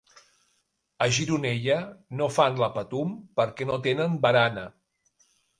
A 1.05 1.07
Gironella, 1.17 1.75
no 2.21 2.31
fan 2.39 2.57
la 2.63 2.71
Patum 2.79 3.15
perquè 3.41 3.71
no 3.73 3.81
tenen 3.87 4.21
barana. 4.25 4.65